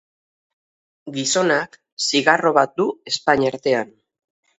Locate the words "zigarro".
2.05-2.53